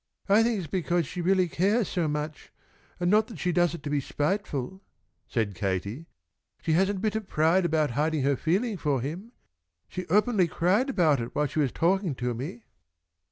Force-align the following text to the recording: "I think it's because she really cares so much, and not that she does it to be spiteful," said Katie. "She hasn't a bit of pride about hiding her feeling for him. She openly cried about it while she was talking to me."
"I 0.27 0.41
think 0.41 0.57
it's 0.57 0.65
because 0.67 1.05
she 1.05 1.21
really 1.21 1.47
cares 1.47 1.87
so 1.87 2.07
much, 2.07 2.51
and 2.99 3.11
not 3.11 3.27
that 3.27 3.37
she 3.37 3.51
does 3.51 3.75
it 3.75 3.83
to 3.83 3.89
be 3.91 4.01
spiteful," 4.01 4.81
said 5.27 5.53
Katie. 5.53 6.07
"She 6.63 6.71
hasn't 6.71 6.97
a 6.97 7.01
bit 7.01 7.15
of 7.15 7.27
pride 7.27 7.65
about 7.65 7.91
hiding 7.91 8.23
her 8.23 8.35
feeling 8.35 8.77
for 8.77 8.99
him. 9.01 9.31
She 9.87 10.07
openly 10.07 10.47
cried 10.47 10.89
about 10.89 11.21
it 11.21 11.35
while 11.35 11.45
she 11.45 11.59
was 11.59 11.71
talking 11.71 12.15
to 12.15 12.33
me." 12.33 12.63